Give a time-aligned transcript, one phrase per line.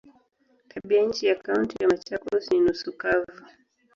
[0.69, 3.41] Tabianchi ya Kaunti ya Machakos ni nusu kavu.